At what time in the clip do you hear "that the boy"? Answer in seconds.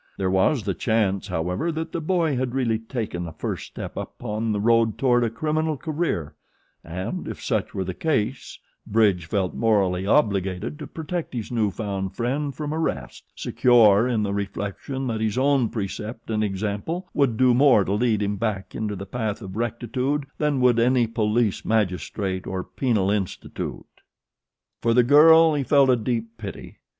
1.73-2.35